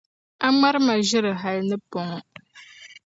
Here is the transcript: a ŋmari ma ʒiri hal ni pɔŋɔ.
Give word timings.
a 0.45 0.47
ŋmari 0.53 0.79
ma 0.87 0.93
ʒiri 1.07 1.31
hal 1.41 1.57
ni 1.69 1.75
pɔŋɔ. 1.91 2.17